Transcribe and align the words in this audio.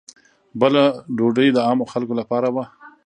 بله 0.61 0.83
ډوډۍ 1.17 1.47
د 1.53 1.57
عامو 1.67 1.85
خلکو 1.93 2.13
لپاره 2.21 2.47
وه. 2.55 2.65